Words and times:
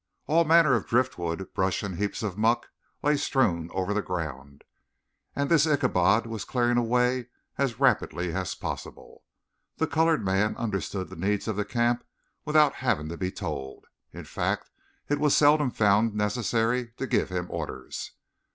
All 0.25 0.45
manner 0.45 0.73
of 0.73 0.87
driftwood, 0.87 1.53
brush 1.53 1.83
and 1.83 1.95
heaps 1.99 2.23
of 2.23 2.35
muck 2.35 2.69
lay 3.03 3.17
strewn 3.17 3.69
over 3.71 3.93
the 3.93 4.01
ground, 4.01 4.63
and 5.35 5.47
this 5.47 5.67
Ichabod 5.67 6.25
was 6.25 6.43
clearing 6.43 6.77
away 6.77 7.27
as 7.59 7.79
rapidly 7.79 8.33
as 8.33 8.55
possible. 8.55 9.23
The 9.77 9.85
colored 9.85 10.25
man 10.25 10.57
understood 10.57 11.09
the 11.11 11.15
needs 11.15 11.47
of 11.47 11.55
the 11.55 11.65
camp 11.65 12.03
without 12.45 12.73
having 12.81 13.09
to 13.09 13.17
be 13.17 13.31
told. 13.31 13.85
In 14.11 14.23
fact, 14.25 14.71
it 15.07 15.19
was 15.19 15.37
seldom 15.37 15.69
found 15.69 16.15
necessary 16.15 16.93
to 16.97 17.05
give 17.05 17.29
him 17.29 17.45
orders. 17.51 18.13